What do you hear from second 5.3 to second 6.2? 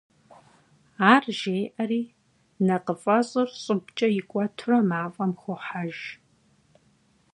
хохьэж.